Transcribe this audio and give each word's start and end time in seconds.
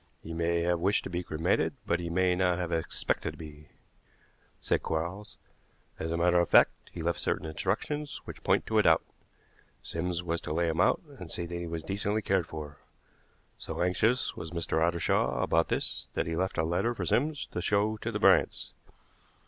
"He 0.23 0.33
may 0.33 0.61
have 0.63 0.79
wished 0.79 1.03
to 1.03 1.11
be 1.11 1.21
cremated, 1.21 1.75
but 1.85 1.99
he 1.99 2.09
may 2.09 2.33
not 2.33 2.57
have 2.57 2.71
expected 2.71 3.33
to 3.33 3.37
be," 3.37 3.67
said 4.59 4.81
Quarles. 4.81 5.37
"As 5.99 6.11
a 6.11 6.17
matter 6.17 6.39
of 6.39 6.49
fact, 6.49 6.89
he 6.91 7.03
left 7.03 7.19
certain 7.19 7.45
instructions 7.45 8.19
which 8.25 8.41
point 8.43 8.65
to 8.65 8.79
a 8.79 8.81
doubt. 8.81 9.03
Sims 9.83 10.23
was 10.23 10.41
to 10.41 10.53
lay 10.53 10.69
him 10.69 10.81
out 10.81 11.01
and 11.19 11.29
see 11.29 11.45
that 11.45 11.53
he 11.53 11.67
was 11.67 11.83
decently 11.83 12.23
cared 12.23 12.47
for. 12.47 12.79
So 13.59 13.83
anxious 13.83 14.35
was 14.35 14.49
Mr. 14.49 14.81
Ottershaw 14.81 15.39
about 15.39 15.67
this 15.67 16.07
that 16.13 16.25
he 16.25 16.35
left 16.35 16.57
a 16.57 16.63
letter 16.63 16.95
for 16.95 17.05
Sims 17.05 17.45
to 17.51 17.61
show 17.61 17.95
to 17.97 18.11
the 18.11 18.17
Bryants. 18.17 18.73